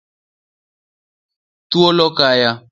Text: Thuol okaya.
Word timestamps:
Thuol 1.69 1.97
okaya. 2.07 2.51